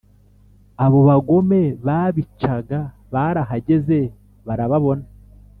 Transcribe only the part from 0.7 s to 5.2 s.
abo bagome babicaga barahageze barababona